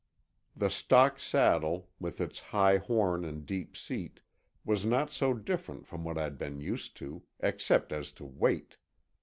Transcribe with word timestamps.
The 0.55 0.71
stock 0.71 1.19
saddle, 1.19 1.91
with 1.99 2.19
its 2.19 2.39
high 2.39 2.77
horn 2.77 3.23
and 3.23 3.45
deep 3.45 3.77
seat, 3.77 4.19
was 4.65 4.83
not 4.83 5.11
so 5.11 5.35
different 5.35 5.85
from 5.85 6.03
what 6.03 6.17
I'd 6.17 6.39
been 6.39 6.59
used 6.59 6.97
to—except 6.97 7.93
as 7.93 8.11
to 8.13 8.25
weight. 8.25 8.77